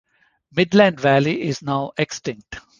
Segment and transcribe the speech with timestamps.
[0.55, 2.59] Midland Valley is now extinct.